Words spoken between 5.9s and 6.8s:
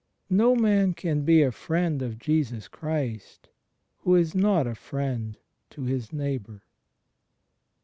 neighbour.